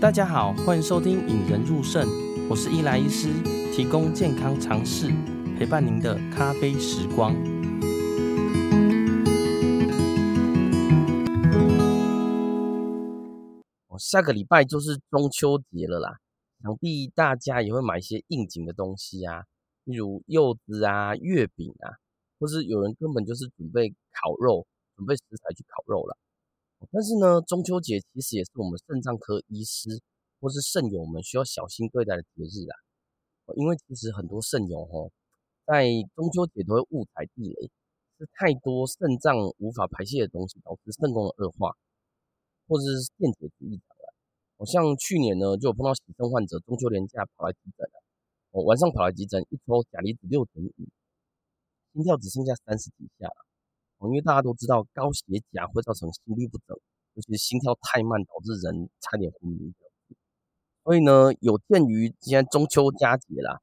[0.00, 2.06] 大家好，欢迎收听《引人入胜》，
[2.48, 3.32] 我是伊莱医师，
[3.74, 5.08] 提供健康常识，
[5.58, 7.34] 陪伴您的咖啡时光。
[13.98, 16.20] 下个礼拜就是中秋节了啦，
[16.62, 19.42] 想必大家也会买一些应景的东西啊，
[19.82, 21.98] 例如柚子啊、月饼啊，
[22.38, 24.64] 或是有人根本就是准备烤肉，
[24.96, 26.16] 准备食材去烤肉了。
[26.90, 30.00] 但是呢，中秋节其实也是我们肾脏科医师
[30.40, 32.76] 或是肾友们需要小心对待的节日啊。
[33.56, 35.10] 因为其实很多肾友吼，
[35.64, 37.70] 在中秋节都会误踩地雷，
[38.18, 41.74] 是太多肾脏无法排泄的东西，导致肾功能恶化，
[42.68, 44.12] 或者是电解质异常了。
[44.58, 47.96] 我像去年呢，就有碰到洗肾患者，中秋连假跑来急诊啊，
[48.50, 50.86] 我晚上跑来急诊，一抽钾离子六点五，
[51.94, 53.47] 心跳只剩下三十几下了。
[54.06, 56.76] 因为大家都知道高血钾会造成心律不整，
[57.14, 59.72] 尤其是心跳太慢，导致人差点昏迷。
[60.84, 63.60] 所以呢，有鉴于现在中秋佳节啦，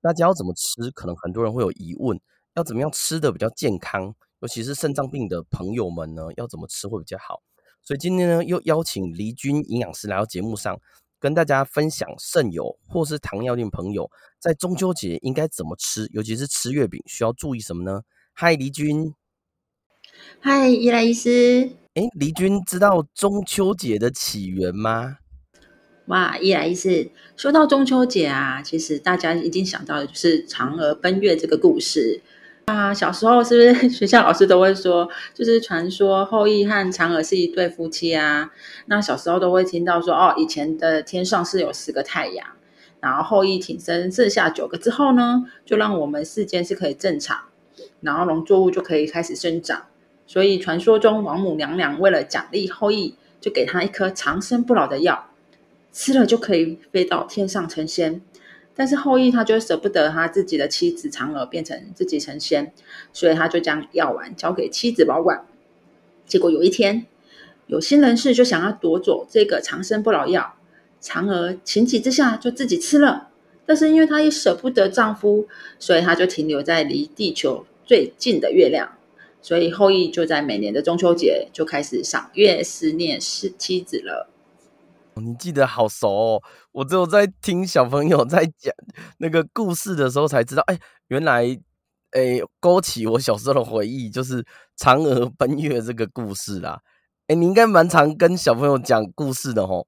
[0.00, 0.90] 大家要怎么吃？
[0.90, 2.20] 可能很多人会有疑问，
[2.54, 4.14] 要怎么样吃的比较健康？
[4.40, 7.42] 尤其是肾脏病的朋友们呢，要怎么吃会比较好？
[7.82, 10.78] 所以今天呢，又邀请黎君营养师来到节目上，
[11.18, 18.02] 跟大家分享肾友或是糖尿病朋友在中秋节应该怎么吃，尤其是吃月饼需要注意什么呢？
[18.34, 19.14] 嗨，黎君。
[20.44, 21.70] 嗨，伊莱医师。
[21.94, 25.18] 哎，黎君知道中秋节的起源吗？
[26.06, 32.20] 哇，伊莱医师，说到中秋节啊，其实大家一定想到的就是嫦娥奔月这个故事
[32.64, 32.92] 啊。
[32.92, 38.50] 小时候是不是 学校老师都会说，就是传说后羿和嫦娥是一对夫妻啊？
[38.86, 42.44] 那小时候都会听到说，哦，以前的天上是有十个太阳，
[42.98, 47.38] 然后后羿挺身射下九个之后呢，就让我们世间是可以正常，
[48.00, 49.84] 然后农作物就可以开始生长。
[50.26, 55.28] 所以传说中，王母娘娘为了奖励后羿，就给他一颗长生不老的药，
[55.92, 58.22] 吃了就可以飞到天上成仙。
[58.74, 62.72] 但是后羿他就舍不得他自己的妻子嫦娥变成自己成仙，
[63.12, 65.44] 所以他就将药丸交给妻子保管。
[66.26, 67.04] 结果有一天，
[67.66, 70.54] 有心人士就想要夺走这个长生不老药，
[71.02, 73.28] 嫦娥情急之下就自己吃了。
[73.66, 75.46] 但是因为她也舍不得丈夫，
[75.78, 78.96] 所以她就停留在离地球最近的月亮。
[79.42, 84.30] 所以后羿就在每年的中秋节就开始赏月思念是妻子了。
[85.16, 86.42] 你记得好熟哦！
[86.72, 88.72] 我只有在听小朋友在讲
[89.18, 91.44] 那个故事的时候才知道，哎，原来，
[92.12, 94.42] 哎，勾起我小时候的回忆，就是
[94.78, 96.80] 嫦娥奔月这个故事啦。
[97.26, 99.86] 哎，你应该蛮常跟小朋友讲故事的吼。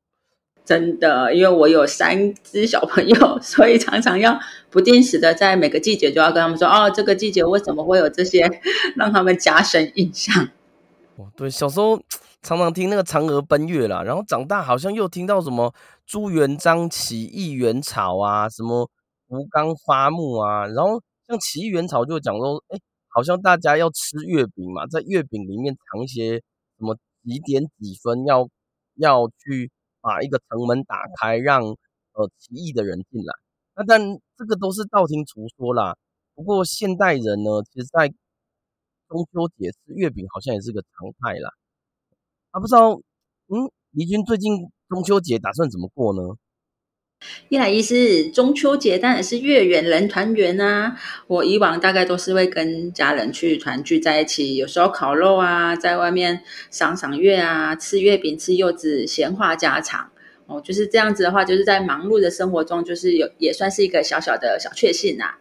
[0.64, 8.48] 真的，因为我有三只小朋友， 所以常常要不定时的在每个季节就要跟他们说，哦，这个季节为什么会有这些，
[8.96, 10.48] 让他们加深印象。
[11.16, 12.00] 哦，对，小时候
[12.40, 15.74] 常常听那个嫦娥奔月啦，然后长大好像又听到什么
[16.06, 18.88] 朱元璋起义元朝啊，什么
[19.28, 20.98] 吴刚伐木啊，然后
[21.28, 26.36] 像起义元朝就讲说，哎，好像大家要吃月饼嘛，在月饼里面藏一些
[26.78, 28.48] 什么几点几分要
[28.96, 29.70] 要去。
[30.04, 33.32] 把一个城门打开，让呃奇异的人进来。
[33.74, 33.98] 那但
[34.36, 35.96] 这个都是道听途说啦。
[36.34, 38.12] 不过现代人呢，其实在
[39.08, 41.50] 中秋节吃月饼好像也是个常态啦。
[42.50, 42.92] 啊，不知道，
[43.48, 46.20] 嗯，黎君最近中秋节打算怎么过呢？
[47.48, 50.96] 伊莱医师，中秋节当然是月圆人团圆啊！
[51.26, 60.10] 我以往大概都是会跟家人去团聚在一起，有时候烤肉啊，在外面赏赏月啊，吃月饼、吃柚子，闲话家常
[60.46, 65.34] 哦，就是这样子的话，就是在忙碌的生活中，就是有也算是一个小小的小确幸呐。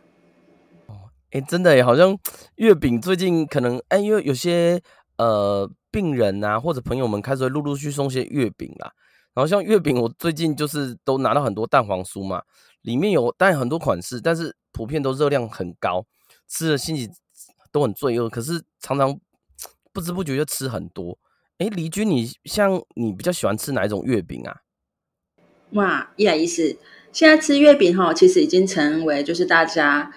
[0.88, 2.18] 哦，哎，真的耶，好像
[2.56, 4.82] 月饼最近可能哎，因为有些
[5.18, 8.94] 呃病人啊，或者朋友们开始陆陆续续送些月饼啦。
[9.34, 12.44] 然后像月饼，我最近就是都拿到很多蛋黄酥嘛，
[12.82, 16.06] 里面有当然很多款式，但是普遍都热量很高，
[16.48, 17.10] 吃了心里
[17.72, 19.20] 都很罪恶，可是常常
[19.92, 21.18] 不知不觉就吃很多。
[21.58, 24.62] 哎，黎君，你像你比较喜欢吃哪一种月饼啊？
[25.72, 26.78] 哇，伊莱医师，
[27.12, 30.12] 现在吃月饼哈，其实已经成为就是大家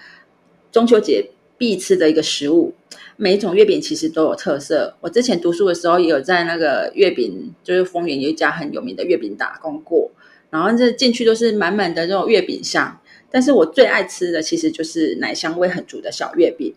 [0.71, 2.73] 中秋节必吃的一个食物。
[3.15, 4.95] 每一种月饼其实都有特色。
[5.01, 10.11] 我之前读书的时候也有在那个月饼，就是丰原有一家很有名的月饼打工过。
[10.49, 12.99] 然后这进去都是满满的这种月饼香。
[13.29, 16.73] 但是我最爱吃的其实就是奶香味很足的小月饼。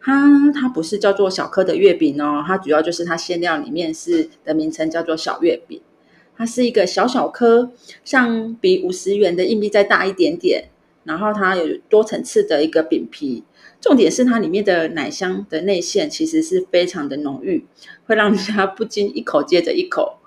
[0.00, 5.80] 它它不是叫做小颗的月饼哦，它主要就是它馅料里面是的名称叫做小月饼。
[6.36, 7.70] 它是一个小小颗，
[8.04, 10.68] 像比五十元的硬币再大一点点。
[11.04, 13.42] 然后它有多层次的一个饼皮。
[13.80, 17.66] 重点是它里面的奶香的内馅其实是非常的浓郁，
[18.06, 20.18] 会让人家不禁一口接着一口。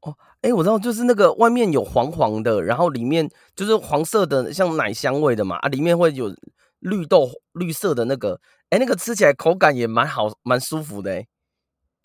[0.00, 6.34] 哦，哎，我知道，就是那个外面有黄黄的，然后里面就是黄色的，像奶香味的嘛，啊，里面会有
[6.78, 8.40] 绿豆绿色的那个，
[8.70, 11.26] 哎，那个吃起来口感也蛮好，蛮舒服的，哎。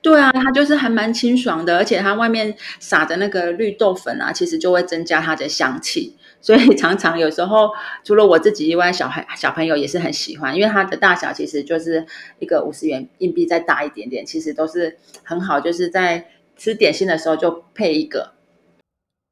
[0.05, 6.15] 对啊，它就是还蛮清爽的，而且它外面撒的那个绿豆粉啊，其实就会增加它的香气。
[6.39, 7.71] 所以常常有时候，
[8.03, 12.05] 除了我自己以外，小孩小朋友也是很喜欢，因为它的大小其实就是
[12.37, 18.35] 一个五十元硬币再大一点点，其实都是很好，就是在吃点心的时候就配一个。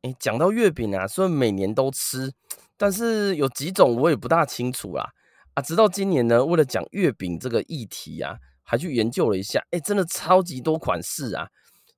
[0.02, 2.32] 哎，讲到月饼啊，虽然每年都吃，
[2.80, 5.12] 但是有几种我也不大清楚啦。
[5.54, 8.38] 啊，直到今年呢，为了讲月饼这个议题啊。
[8.64, 11.48] 还去研究了一下，哎，真的超级多款式啊，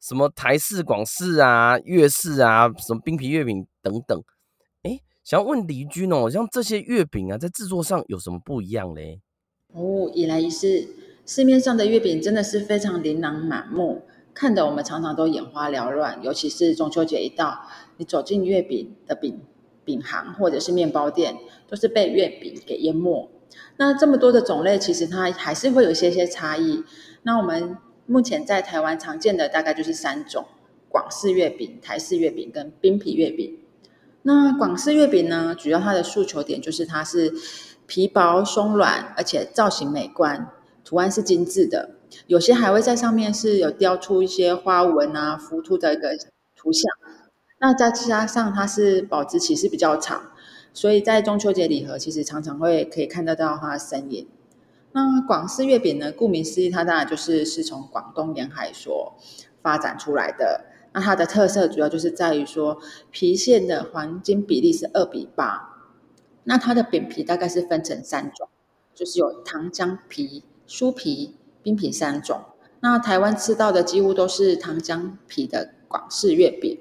[0.01, 4.21] 什么台式、广式啊、粤式啊，什么冰皮月饼等等。
[4.83, 9.21] 哎，想要问黎君哦，像这些月饼啊，在制作上有什么不一样嘞？
[9.73, 10.87] 哦，一来一是，
[11.25, 14.03] 市面上的月饼真的是非常琳琅满目，
[14.33, 16.21] 看得我们常常都眼花缭乱。
[16.23, 17.67] 尤其是中秋节一到，
[17.97, 19.41] 你走进月饼的饼
[19.83, 23.29] 饼行或者是面包店，都是被月饼给淹没。
[23.77, 26.83] 那这么多的种类，其实它还是会有一些些差异。
[27.23, 30.45] 那我们目前在台湾常见的大概就是三种：
[30.89, 33.59] 广式月饼、台式月饼跟冰皮月饼。
[34.21, 37.33] 那广式月饼呢，主要它的诉求点就是它是
[37.85, 40.49] 皮薄松软，而且造型美观，
[40.83, 41.91] 图案是精致的，
[42.27, 46.17] 有些还会在上面是有雕出一些花纹啊、浮凸的一个
[46.55, 46.83] 图像。
[47.59, 50.31] 那再加上它是保质期是比较长。
[50.75, 54.27] 所以在中秋节礼盒，其实常常会可以看得到它的身影。
[54.91, 56.11] 那广式月饼呢？
[56.11, 59.15] 顾名思义，它当然就是是从广东沿海所
[59.61, 60.65] 发展出来的。
[60.91, 62.77] 那它的特色主要就是在于说，
[63.09, 65.69] 皮馅的黄金比例是二比八。
[66.43, 68.49] 那它的饼皮大概是分成三种，
[68.93, 72.41] 就是有糖浆皮、酥皮、冰皮三种。
[72.81, 76.77] 那台湾吃到的几乎都是糖浆皮的广式月饼。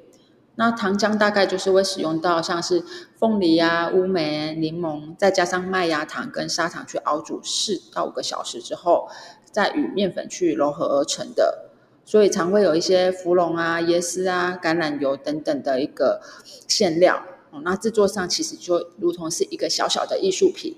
[0.56, 2.84] 那糖浆大概就是会使用到像是
[3.18, 9.08] 凤梨啊、乌梅、柠檬，再加上麦芽糖跟砂糖去熬煮四到五个小时之后，
[9.50, 11.70] 再与面粉去揉合而成的，
[12.04, 16.20] 所以常会有一些芙蓉啊、椰丝啊、橄榄油等等的一个
[16.68, 17.24] 馅料。
[17.62, 20.76] 那制作上其实就如同是一个小小的艺术品。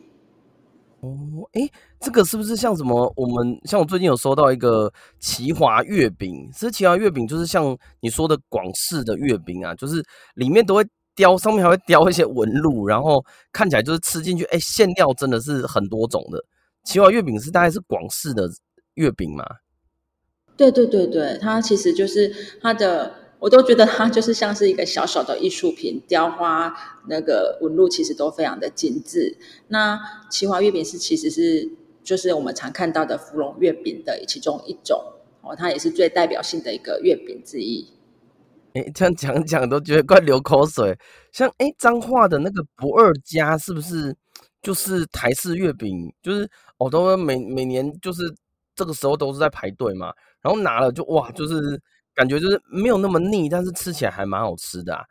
[1.07, 1.69] 哦，哎，
[2.01, 3.13] 这个是不是像什么？
[3.17, 10.03] 我们像我最近有收到一个奇华月饼，其实奇华月饼就是像你说的广式的月饼啊，就是
[10.35, 16.43] 里面都会雕，上面还会雕一些纹路，然后看起来就是吃进去，哎，馅料真的是很多种的。
[16.85, 18.49] 奇华月饼是大概是广式的
[18.95, 19.45] 月饼吗？
[20.57, 23.26] 对对对对，它其实就是它的。
[23.39, 26.75] 我都觉得它 就是像是一个小小的艺术品，雕花
[27.09, 29.37] 那个纹路其实都非常的精致。
[29.69, 30.01] 那
[30.31, 31.71] 奇华月饼是其实是
[32.03, 34.99] 就是我们常看到的芙蓉月饼的其中一种
[35.43, 37.87] 哦，它也是最代表性的一个月饼之一。
[38.73, 40.99] 哎，这样讲讲都觉得快流口水。
[41.31, 44.17] 像哎，彰化的那个不二家是不是
[44.63, 46.13] 就是台式月饼？
[46.23, 46.49] 就是
[46.79, 48.35] 我都每每年就是
[48.75, 51.79] 这个时候都是在排队嘛，然后拿了就哇，就是。
[52.17, 55.05] 感觉就是没有那么腻，但是吃起来还蛮好吃的啊。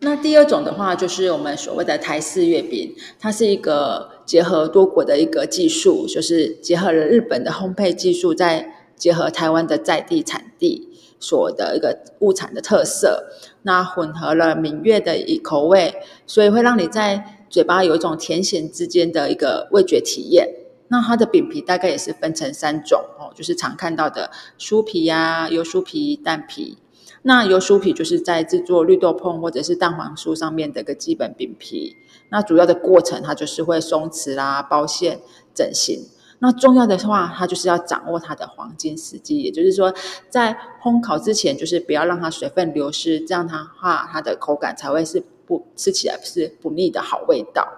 [0.00, 10.88] 那第二种的话，就是我们所谓的台式月饼，它是一个结合多国的一个技术，就是结合了日本的烘焙技术，再结合台湾的在地产地
[11.18, 13.24] 所的一个物产的特色，
[13.62, 15.92] 那混合了闽粤的一口味，
[16.26, 20.48] 所以会让你在嘴巴有一种甜咸之间的一个味觉体验。
[20.90, 23.04] 那它的饼皮大概也是分成三种，
[23.38, 26.76] 就是常看到的酥皮呀、啊、油酥皮、蛋皮。
[27.22, 31.96] 那油酥皮就是在制作绿豆椪或者是蛋黄酥上面的一个基本饼皮。
[32.30, 35.20] 那主要的过程它就是会松弛啦、包馅、
[35.54, 36.00] 整形。
[36.40, 39.94] 那重要的话，它就是要掌握它的黄金时机，也就是说，
[40.28, 47.68] 在烘烤之前，就是不要让它水分流失，这样它话它的口感才会是不吃起来是不腻的好味道。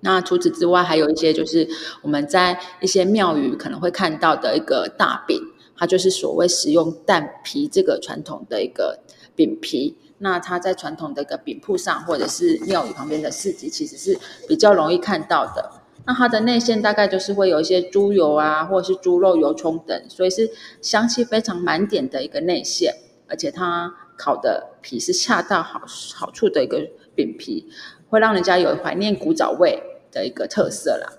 [0.00, 1.68] 那除此之外，还有一些就是
[2.02, 5.40] 我们在一些庙宇可能会看到的一个大饼，
[5.76, 9.00] 它就是所谓使用蛋皮这个传统的一个
[9.34, 9.96] 饼皮。
[10.18, 15.70] 那它在传统的一个饼铺上，或者是庙宇旁边的市集，其实是比较容易看到的。
[16.06, 20.50] 那它的内馅大概就是会有一些猪油啊，或者是猪肉、油葱等，所以是
[20.80, 22.94] 香气非常满点的一个内馅，
[23.28, 25.82] 而且它烤的皮是恰到好
[26.14, 26.80] 好处的一个
[27.14, 27.68] 饼皮。
[28.08, 31.12] 会让人家有怀念古早味的一个特色啦。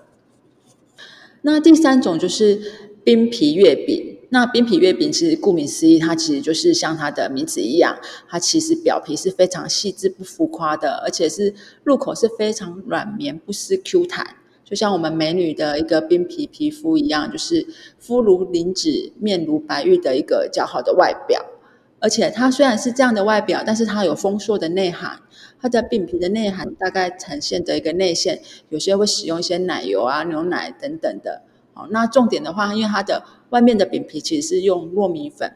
[1.42, 2.60] 那第三种就是
[3.04, 4.16] 冰皮月饼。
[4.30, 17.66] 那冰皮月饼其实顾名思义，它其实就是像它的名字一样，它其实表皮是非常细致不浮夸的，而且是入口是非常软绵不失 Q 弹，就像我们美女的一个冰皮皮肤一样，就是
[17.98, 21.42] 肤如凝脂、面如白玉的一个较好的外表。
[22.00, 25.20] 而且它虽然是这样的外表，但是它有丰硕的内涵。
[25.60, 31.42] 它的饼皮的内涵大概呈现的一个内馅，有些会使用一些奶油啊、牛奶等等的。
[31.74, 35.52] 好，那重点的话，因为它的外面的饼皮其实是用糯米粉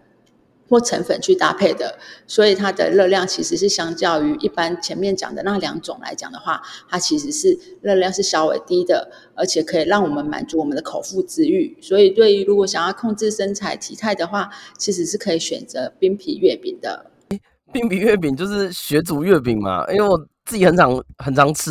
[0.69, 11.77] 或澄粉去搭配的，所以它的热量其实是相较于一般前面讲的那两种来讲的话，它其实是热量是稍微低的，而且可以让我们满足我们的口腹之欲。
[11.83, 17.12] 所以，对于如果想要控制身材体态的话，其实是可以选择冰皮月饼的。
[17.73, 21.71] 冰皮月饼就是学煮月饼嘛，因为我自己很常很常吃。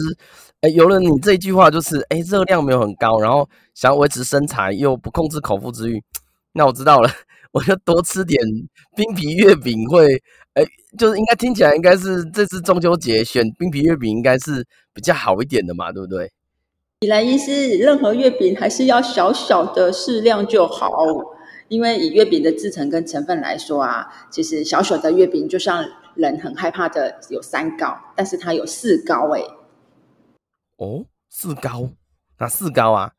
[0.62, 6.04] 哎，有了你这一句话，就是哎，热量没有很高，然后想要维持身材又不控制口腹之欲，
[6.54, 7.10] 那我知道了，
[7.52, 8.40] 我就多吃点
[8.96, 10.06] 冰皮月饼会，
[10.54, 10.64] 哎，
[10.98, 16.32] 就是应该听起来应该是这次中秋节选冰皮月饼应该是比较好一点的嘛，对不对？
[17.00, 20.92] 伊莱医师，任何月饼还是要小小的适量就好。
[21.72, 25.86] 因为以月饼的制成跟成分来说啊，其实小小的月饼就像
[26.16, 29.42] 人很害怕的有三高，但是它有四高诶。
[30.76, 31.90] 哦，四高？
[32.40, 33.14] 哪四高啊？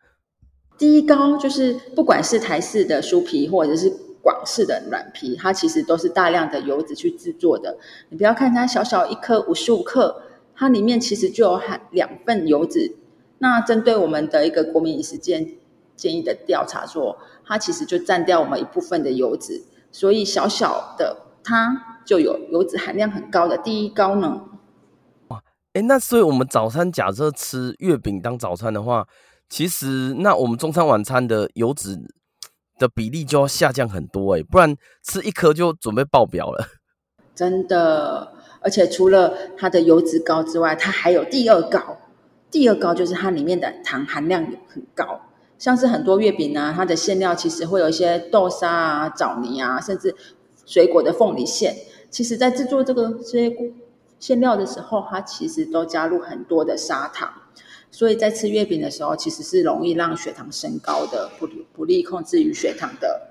[0.76, 3.90] 第一高就是不管是台式的酥皮或者是
[4.23, 7.78] 广式的软皮，它其实都是大量的油脂去制作的。
[8.11, 12.97] 你不要看它小小一颗五十五克，它里面其实就有含两份油脂。
[13.38, 15.52] 那针对我们的一个国民饮食健
[15.97, 24.43] 建议的调查说，它其实就占掉我们一部分的油脂，所以小小的它就有油脂含量很高的第一高呢。
[25.29, 25.43] 哇，
[25.75, 29.07] 哎，那所以我们早餐假设吃月饼当早餐的话，
[29.49, 31.99] 其实那我们中餐晚餐的油脂
[32.79, 36.67] 的比例就要下降很多哎，不然吃一颗就准备爆表了。
[37.35, 41.97] 真的，而且除了它的油脂高之外，它还有第二高，
[42.51, 45.21] 第二高就是它里面的糖含量也很高。
[45.62, 50.12] 像是很多月饼啊，它的馅料其实会有一些豆沙啊、枣泥啊，甚至
[50.66, 51.73] 水果的凤梨馅。
[52.11, 53.57] 其实，在制作这个这些
[54.19, 57.33] 馅料的时候，它其实都加入很多的砂糖，
[57.92, 63.28] 所以在吃月饼的时候，其实是容易让血糖升高的，不不利控制于血糖的。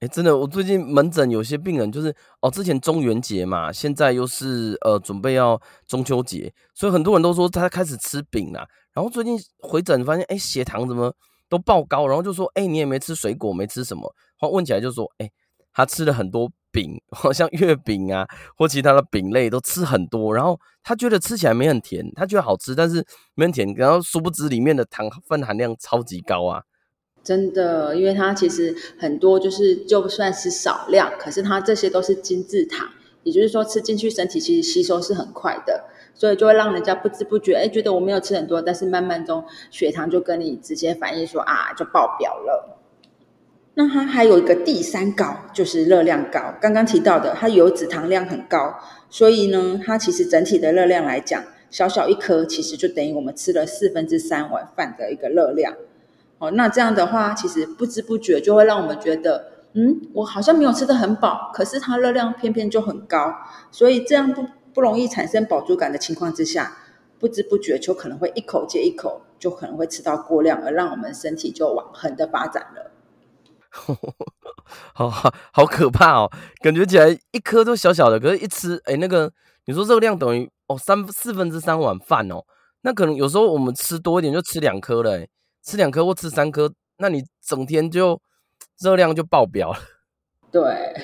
[0.00, 8.68] 哎，真的，我最近门诊有些病人就是哦，之前中元节嘛，现在又是呃准备要中秋节，所以很多人都说他开始吃饼啦。
[8.92, 11.10] 然后最近回诊发现，哎，血糖怎么？
[11.48, 14.02] 都爆高，然后就说：“哎、你也没吃水果，没吃什么？”
[14.40, 15.30] 然后问起来就说：“哎、
[15.72, 18.26] 他吃了很多饼， 好像月饼啊，
[18.56, 20.34] 或其他的饼类都吃很多。
[20.34, 23.74] 然后他觉得吃起来没很甜，他觉得好吃，但是没很甜。
[23.74, 26.62] 然后殊不知里面的糖分含量超级高啊！
[27.24, 32.88] 真的，因为它其实很多就是就算是少量，可是它这些都是精制糖，
[33.22, 35.84] 也就是说吃进去身体其实吸收是很快的。”
[36.18, 42.76] 所以就会让人家不知不觉，哎，觉得我没有吃很多，但是慢慢中血糖就跟你直接反映说啊，就爆表了。
[43.74, 46.52] 那它还有一个第三高，就是热量高。
[46.60, 48.74] 刚刚提到的，它油脂糖量很高，
[49.08, 55.72] 所以呢，它其实整体的热量来讲，小小一颗其实就等于我们吃了四分之三碗饭的一个热量。
[56.38, 59.44] 哦，那这样的话，其实不知不觉就会让我们觉得，
[59.74, 63.32] 嗯，我好像没有吃得很饱，可是它热量偏偏就很高，
[63.70, 64.44] 所以这样不。
[64.78, 66.76] 不容易产生饱足感的情况之下，
[67.18, 72.92] 不知不觉就可能会一口接一口，就可能会吃到过量，而让我们身体就往横的发展了。
[74.94, 76.30] 好好好可怕哦！
[76.62, 79.32] 感觉起来一颗都小小的，可是一吃，哎，那个
[79.64, 82.44] 你说热量等于哦三四分之三碗饭哦，
[82.82, 85.26] 那可能有时候我们吃多一点就吃两颗了，
[85.64, 88.22] 吃两颗或吃三颗，那你整天就
[88.78, 89.78] 热量就爆表了。
[90.52, 90.94] 对。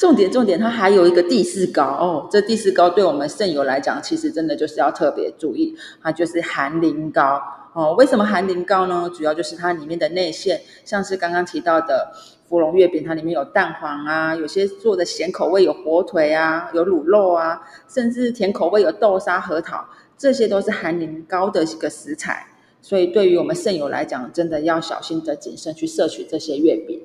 [0.00, 7.38] 重点重点，它还有一个第四高哦，这第四高对我们肾友来讲，其实真的就是要特别注意，它就是含磷高
[7.74, 7.92] 哦。
[7.98, 9.10] 为什么含磷高呢？
[9.14, 12.10] 主要就是它里面的内馅，像是刚刚提到的
[12.48, 19.84] 芙蓉月饼，它里面有蛋黄啊，有些做的咸口味有火腿啊，有卤肉啊，甚至甜口味有豆沙、核桃，
[20.16, 22.46] 这些都是含磷高的一个食材。
[22.80, 26.98] 所以对于我们肾友来讲，真的要小心的谨慎去摄取这些月饼。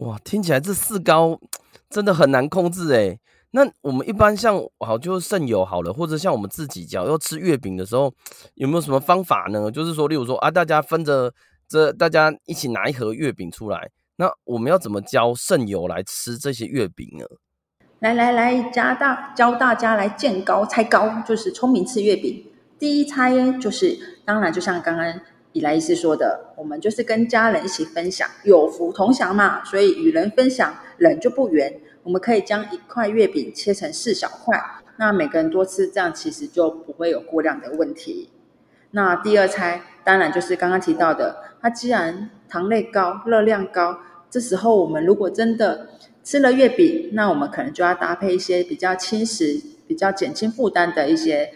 [0.00, 1.40] 哇，听起来这四高
[1.94, 3.20] 真的很难控制诶。
[3.52, 8.12] 那我们一般像好就肾友好了，或者像我们自己讲要吃月饼的时候，
[8.56, 9.70] 有没有什么方法呢？
[9.70, 11.32] 就是说，例如说啊，大家分着
[11.68, 17.24] 这，大家一起拿一盒月饼出来，那我们要怎么教肾友来吃这些月饼呢？
[18.00, 22.44] 来来来，加大教大家来见高猜高，就是聪明吃月饼。
[22.76, 25.20] 第一猜就是，当然就像刚刚。
[25.54, 29.64] 伊莱医师说的，我们就是跟家人一起分享，有福同享嘛。
[29.64, 31.72] 所以与人分享，人就不圆。
[32.04, 34.62] 我们可以将一块月饼切成四小块，
[34.98, 38.30] 那每个人多吃，这样其实就不会有过量的问题。
[38.90, 43.98] 那第二猜，当然就是刚刚提到的，它既然糖类高、热量高，
[44.30, 45.88] 这时候我们如果真的
[46.22, 51.52] 吃了月饼，那我们可能就要搭配一些比较轻食、比较减轻负担的一些，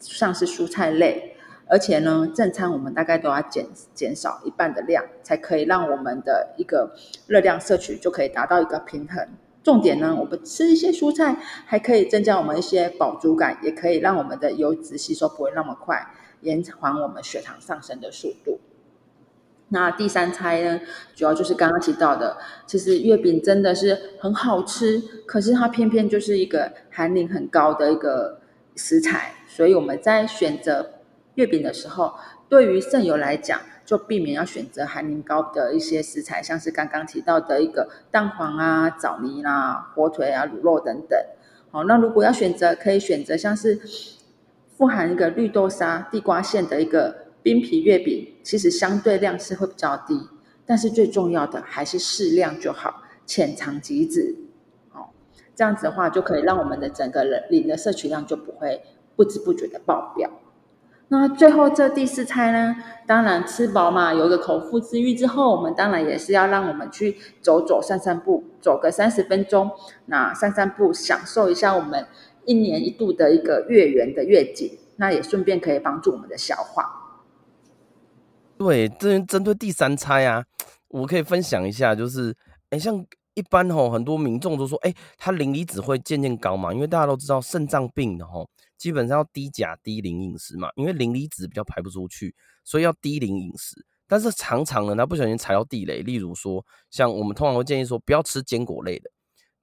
[0.00, 1.36] 像是蔬菜类。
[1.68, 6.94] 而且呢，正餐我们大概都要减减少一半的量，才可以让我们的一个
[7.26, 9.26] 热量摄取就可以达到一个平衡。
[9.66, 16.06] 重点呢，我们吃一些蔬菜，还可以增加我们一些饱足感，也可以让我们的油脂吸收不会那么快，
[16.42, 18.60] 延缓我们血糖上升的速度。
[19.70, 20.80] 那第三餐呢，
[21.16, 28.38] 主要就是刚刚提到的，其实月饼真的是很好吃，可是它偏偏就是一个含磷很高的一个
[28.76, 30.92] 食材，所以我们在选择
[31.34, 32.14] 月饼的时候，
[32.48, 41.18] 对于肾友来讲，就避免要选择含磷高的一些食材，像是刚刚提到的一个蛋黄啊、枣泥啦、啊、火腿啊、卤肉等等。
[41.70, 43.80] 好，那如果要选择，可以选择像是
[44.76, 50.28] 富含一个绿豆沙、地瓜馅的一个冰皮月饼，其实相对量是会比较低，
[50.64, 54.36] 但是最重要的还是适量就好，浅尝即止。
[54.90, 55.12] 好，
[55.54, 58.82] 这样子的话，就可以让我们的整个人磷的摄取量就不会
[59.16, 60.30] 不知不觉的爆表。
[61.08, 69.70] 那最后这第四餐呢，当然吃饱嘛，有个口腹之欲之后，我们当然也是要让我们去走走、散散步，走个三十分钟。
[70.06, 72.04] 那散散步，享受一下我们
[72.44, 77.22] 一年一度的一个月圆的月景，那也顺便可以帮助我们的消化。
[78.58, 80.44] 对，针针对第三餐啊，
[80.88, 82.34] 我可以分享一下，就是，
[82.70, 88.48] 哎，像一般吼，很多民众都说，哎，他磷离子会渐渐高嘛，因为大家都知道肾脏病的吼。
[88.78, 93.76] 基本上要低钾低磷饮食嘛，因为磷离子比较排不出去，所以要低磷饮食。
[94.06, 99.10] 但是常常呢，他不小心踩到地雷，例如说，像我们通常会建议说不要吃坚果类的，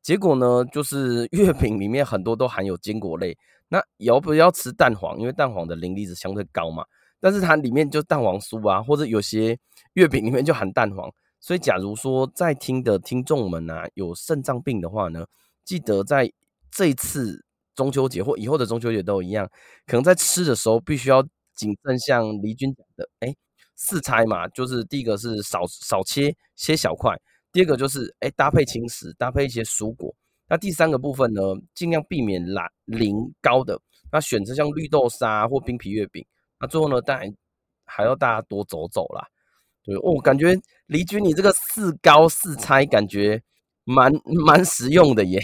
[0.01, 3.37] 结果呢，就是 月饼里面很多都含有坚果类。
[3.69, 5.19] 那要不要吃蛋黄？
[5.19, 6.83] 因为蛋黄的磷离子相对高嘛，
[7.19, 9.57] 但是它里面就蛋黄酥啊，或者有些
[9.93, 11.11] 月饼里面就含蛋黄。
[11.43, 15.23] 所以假如说在听的听众们啊，有肾脏病的话呢，
[15.63, 16.31] 记得在
[16.71, 17.45] 这次。
[17.75, 19.49] 中秋节或以后的中秋节都一样，
[19.88, 21.23] 可能在吃的时候必须要
[21.56, 23.36] 谨慎，像黎君讲的，哎、
[23.75, 27.19] 四拆嘛，就是第一个是少少切切小块，
[27.51, 30.15] 第二个就是哎、搭配轻食，搭配一些蔬果，
[30.47, 31.41] 那第三个部分呢，
[31.73, 33.75] 尽量避免蓝磷高的，
[34.12, 36.23] 那选择像绿豆沙或冰皮月饼，
[36.60, 37.27] 那最后呢，当然
[37.86, 39.27] 还要大家多走走啦。
[39.84, 40.56] 对哦，感觉
[40.88, 43.41] 黎君你这个四高四拆感觉
[43.84, 44.12] 蛮
[44.46, 45.39] 蛮实用的耶。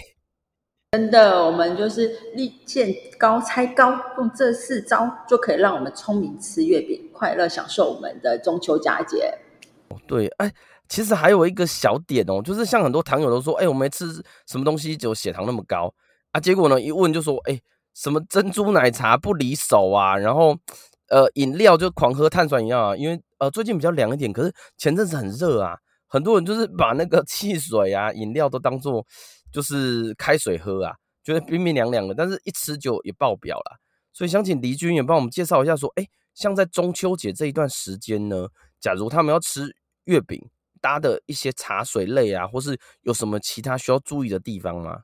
[0.91, 9.37] 真的，我们就是立见高猜高，用这四招就可以让我们聪明吃月饼，快乐享受我们的中秋佳节。
[10.07, 10.51] 对，哎，
[10.87, 14.05] 其实还有一个小点哦，就是像很多糖友都说，哎，我没吃
[14.47, 15.93] 什么东西就血糖那么高
[16.31, 17.59] 啊，结果呢一问就说，哎，
[17.93, 20.57] 什么珍珠奶茶不离手啊，然后
[21.09, 29.05] 呃饮料就狂喝碳酸饮料啊，因为呃最近比较凉一点，可是前阵子很热啊，很多人就是把那个汽水啊饮料都当做。
[29.51, 30.93] 就是开水喝啊，
[31.23, 33.79] 觉得冰冰凉凉的，但是一吃就也爆表了。
[34.13, 38.47] 所以想请黎君也帮我们介绍一下，说，哎，像在中秋节这一段时间呢，
[38.79, 40.39] 假如他们要吃月饼
[40.79, 44.99] 搭的一些茶水类啊，或是有什么其他需要注意的地方吗？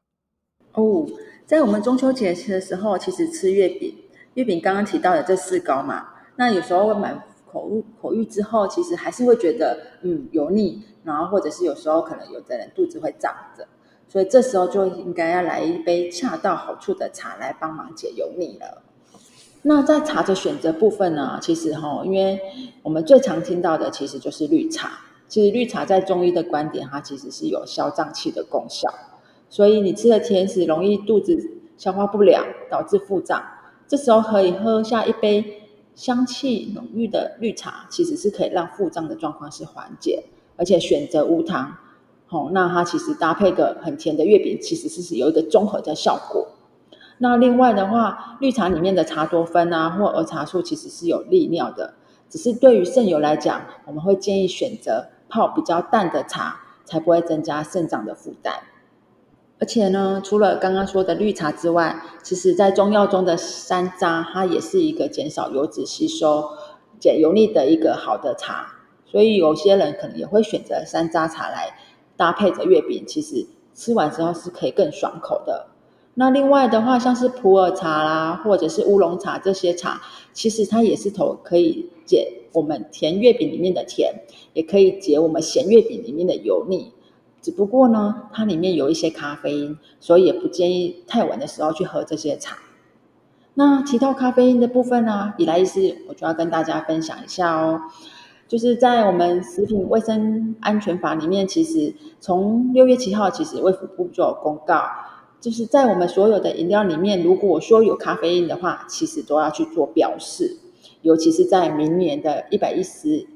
[0.74, 1.08] 哦，
[1.48, 3.98] 在我们中秋节的时候，其实吃月饼，
[4.36, 13.68] 月饼刚刚提到的这四高嘛，那有时候会满口欲口欲之后，其实还是会觉得嗯油腻，然后或者是有时候可能有的人肚子会胀着。
[14.08, 18.84] 所以这时候就应该要来一杯恰到好处的茶来帮忙解油腻了。
[19.64, 22.40] 那在茶的选择部分呢，其实哈，因为
[22.84, 25.00] 我们最常听到的其实就是绿茶。
[25.28, 28.88] 其实绿茶在中医的观点，它其实是有消胀气的功效。
[29.50, 31.36] 所以你吃了甜食，容易肚子
[31.78, 33.42] 消化不良，导致腹胀。
[33.88, 40.24] 这时候可以喝下一杯香气浓郁的绿茶，其实是可以让腹胀的状况是缓解，
[40.58, 41.78] 而且选择无糖。
[42.30, 46.48] 哦，那它其实搭配个很甜的月饼，其实是有一个综合的效果。
[47.20, 51.94] 那另外的话，绿茶里面的茶多酚啊，或儿茶素，其实是有利尿的。
[52.28, 58.56] 只是对于肾友来讲，我们会建议选择泡比较淡的茶，才不会增加肾脏的负担。
[59.60, 66.50] 而且呢，除了刚刚说的绿茶之外，其实在中药中的山楂，它也是一个减少油脂吸收、
[67.00, 68.68] 减油腻的一个好的茶。
[69.06, 71.78] 所以有些人可能也会选择山楂茶来。
[72.18, 75.68] 搭配着月饼，其实吃完之后是可以更爽口的。
[76.14, 84.14] 那另外的话，像是普洱茶啦，或者是乌龙茶这些茶，其实它也是头可以解我们甜月饼里面的甜，
[84.54, 86.94] 也可以解我们咸月饼里面的油腻。
[87.46, 92.58] 只不过呢，它里面有一些咖啡因，所以也不建议太晚的时候去喝这些茶。
[93.54, 97.82] 那提到咖啡因的部分呢，伊莱医师我就要跟大家分享一下哦。
[98.48, 104.82] 就是在我们食品卫生安全法里面，其实从六月七号，其实卫福部就有公告，
[105.40, 110.58] 就是在我们所有的饮料里面，如果说有咖啡因的话，其实都要去做标示，
[111.04, 113.28] 尤其是在明年的一百一十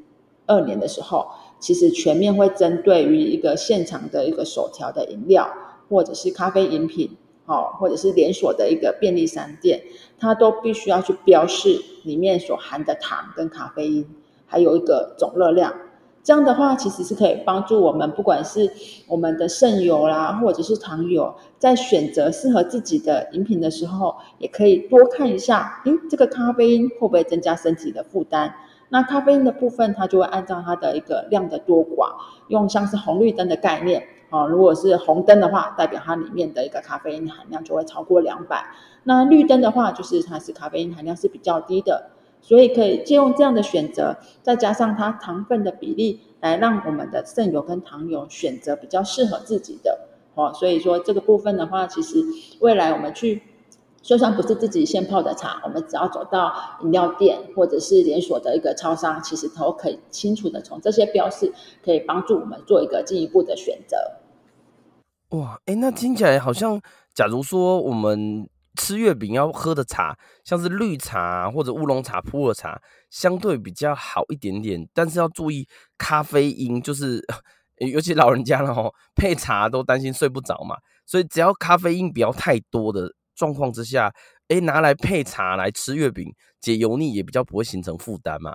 [0.47, 1.27] 二年的时候，
[1.59, 5.49] 其实全面会针对于一个现场的一个手调的饮料，
[5.89, 9.81] 或者是咖啡饮品，哦，或者是连锁的一个便利商店，
[10.17, 14.05] 它都必须要去标示里面所含的糖跟咖啡因。
[14.45, 15.73] 还有一个总热量，
[16.23, 18.71] 这样的话其实是可以帮助我们，不管是
[19.07, 28.53] 我们的肾友啦，或者是糖友，在选择适合自己的饮品的时候，也可以多看一下，诶，这个咖啡因会不会增加身体的负担？
[28.89, 32.13] 那咖啡因的部分，它就会按照它的一个量的多寡，
[32.47, 38.65] 用像是红绿灯的概念，哦，如果是红灯的话，代表它里面的一个咖啡因含量就会超过两百，
[39.03, 42.09] 那绿灯的话，就是它是咖啡因含量是比较低的。
[42.41, 49.99] 所以可以借用这样的选择，再加上它糖分的比例，来让我们的肾友跟糖友选择比较适合自己的。
[50.35, 52.23] 哦，所以说这个部分的话，其实
[52.61, 53.43] 未来我们去，
[54.01, 63.97] 就算不是自己现泡的茶，我们只要走到饮料店或者是连锁的一个超商，其实都可以清楚的从这些标示，可以帮助我们做一个进一步的选择。
[65.37, 66.81] 哇，哎，那听起来好像，
[67.13, 68.49] 假如说我们。
[68.75, 74.87] 吃月饼要喝的茶，像是绿茶或者乌龙茶、普洱茶，相对比较好一点点。
[74.93, 77.21] 但是要注意咖啡因，就是
[77.79, 80.77] 尤其老人家了吼，配茶都担心睡不着嘛。
[81.05, 84.13] 所以只要咖啡因不要太多的状况之下，
[84.49, 88.53] 哎，拿来配茶来吃月饼，解油腻也比较不会形成负担嘛。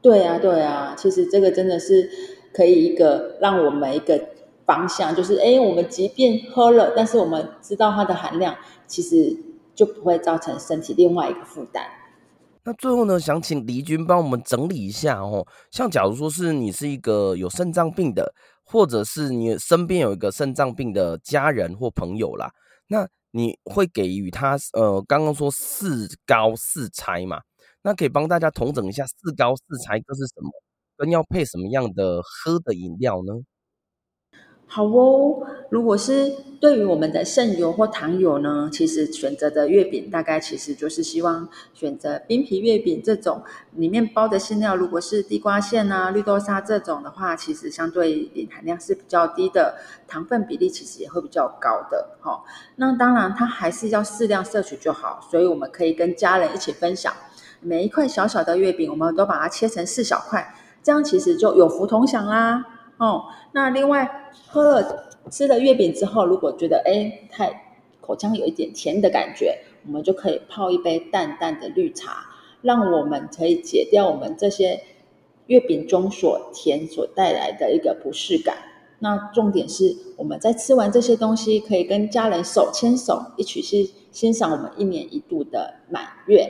[0.00, 2.10] 对啊，对啊，其实这个真的是
[2.52, 4.28] 可以一个让我们一个
[4.66, 8.54] 方向，就是哎，我们即便喝了，但是我们知道它的含量。
[8.86, 9.34] 其实
[9.74, 11.82] 就不会造成身体另外一个负担。
[12.64, 15.44] 那最后呢，想请黎君帮我们整理一下哦。
[15.70, 22.52] 像假如说是你是一个有肾脏病的，或者是你身边有一个肾脏病的家人或朋友啦，
[22.88, 27.42] 那你会给予他呃，刚刚说四高四拆嘛？
[27.82, 30.50] 那可以帮大家统整一下四高四拆各是什么，
[30.96, 33.32] 跟要配什么样的喝的饮料呢？
[34.66, 35.44] 好哦，
[35.74, 49.74] 如果是对于我们的肾友或糖友呢，其实选择的月饼大概其实就是希望选择冰皮月饼这种，里面包的馅料如果是地瓜馅啊、绿豆沙这种的话，其实相对磷含量是比较低的，
[50.06, 52.18] 糖分比例其实也会比较高的。
[52.20, 52.40] 哈、哦，
[52.76, 57.12] 那当然它还是要适量摄取就好，所以我们可以跟家人一起分享，
[57.60, 62.64] 每一块小小的月饼，我们都把它切成四小块，这样其实就有福同享啦。
[62.96, 72.26] 哦，那另外喝了吃了月饼之后，如果觉得哎太口腔有一点甜的感觉，我们就可以泡一杯淡淡的绿茶，
[72.62, 74.82] 让我们可以解掉我们这些
[75.46, 78.56] 月饼中所甜所带来的一个不适感。
[78.98, 86.48] 那重点是我们在吃完这些东西，可以跟家人手牵手一起去欣赏我们一年一度的满月。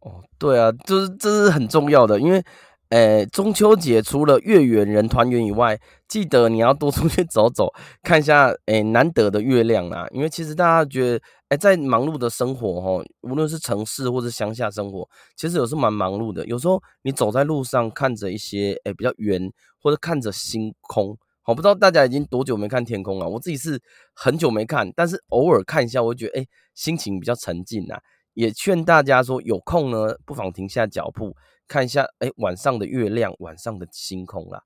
[0.00, 2.42] 哦，对啊，这是这是很重要的，因为。
[2.90, 10.06] 诶，中秋节除了月圆人团圆以外，记得你要多出去走走，看一下诶难得的月亮啊！
[10.12, 16.44] 因为其实大家觉得，诶在忙碌的生活哈，无论是城市或者乡下生活，其实有时候蛮忙碌的。
[16.46, 19.50] 有时候你走在路上，看着一些诶比较圆，
[19.82, 21.16] 或者看着星空，
[21.46, 23.28] 我不知道大家已经多久没看天空了。
[23.28, 23.80] 我自己是
[24.14, 27.98] 很久没看，但是偶尔看一下，我觉得诶心情比较沉静啊。
[28.34, 31.36] 也劝大家说，有空呢，不妨停下脚步。
[31.66, 34.62] 看一下，哎，晚上的月亮，晚上的星空啦。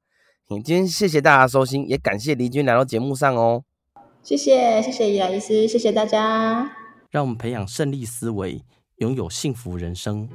[0.48, 3.64] 今天谢谢大家收听，也感谢黎君来到节目上哦。
[4.22, 6.70] 谢谢，谢谢伊莱医师，谢谢大家。
[7.10, 8.62] 让我们培养胜利思维，
[8.96, 10.28] 拥有幸福人生。